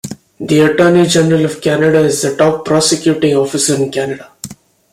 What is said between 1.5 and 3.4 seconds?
Canada is the top prosecuting